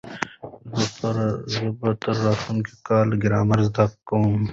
[1.53, 4.43] زه به تر راتلونکي کاله ګرامر زده کړم.